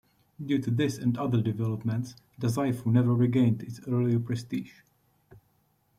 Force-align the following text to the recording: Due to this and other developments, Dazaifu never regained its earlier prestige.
Due 0.43 0.57
to 0.57 0.71
this 0.71 0.97
and 0.97 1.15
other 1.19 1.43
developments, 1.43 2.15
Dazaifu 2.39 2.87
never 2.87 3.13
regained 3.13 3.61
its 3.61 3.79
earlier 3.87 4.19
prestige. 4.19 4.81